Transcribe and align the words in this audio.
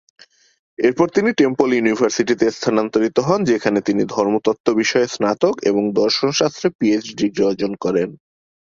এরপর 0.79 1.07
তিনি 1.09 1.29
টেম্পল 1.37 1.69
ইউনিভার্সিটিতে 1.73 2.45
স্থানান্তরিত 2.51 3.17
হন 3.19 3.39
যেখানে 3.43 3.79
তিনি 3.87 4.03
ধর্মতত্ত্ব 4.15 4.67
বিষয়ে 4.81 5.07
স্নাতক 5.07 5.55
এবং 5.69 5.83
দর্শনশাস্ত্রে 5.93 6.67
পিএইচডি 6.77 7.13
ডিগ্রি 7.21 7.41
অর্জন 7.49 7.71
করেন। 7.83 8.09